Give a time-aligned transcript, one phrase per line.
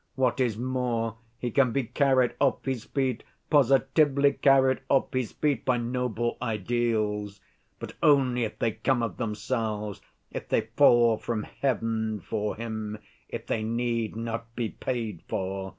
[0.15, 5.63] What is more, he can be carried off his feet, positively carried off his feet
[5.63, 7.39] by noble ideals,
[7.77, 10.01] but only if they come of themselves,
[10.31, 12.97] if they fall from heaven for him,
[13.29, 15.69] if they need not be paid for.